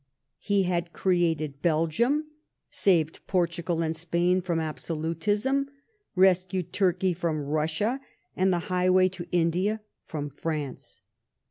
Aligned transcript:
He 0.39 0.63
had 0.63 0.93
created 0.93 1.61
Belgium, 1.61 2.25
saved 2.71 3.19
Portugal 3.27 3.83
and 3.83 3.95
Spain 3.95 4.41
from 4.41 4.59
absolutism, 4.59 5.69
rescued 6.15 6.73
Turkey 6.73 7.13
from 7.13 7.43
Bussia, 7.45 7.99
and 8.35 8.51
the 8.51 8.57
highway 8.73 9.09
to 9.09 9.27
India 9.31 9.81
from 10.03 10.31
France. 10.31 11.01